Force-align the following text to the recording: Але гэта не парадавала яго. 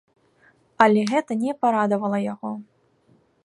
Але 0.85 1.03
гэта 1.11 1.31
не 1.43 1.53
парадавала 1.65 2.19
яго. 2.33 2.51